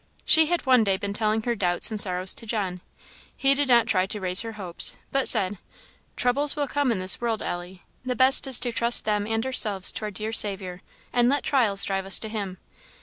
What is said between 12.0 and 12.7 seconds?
us to him.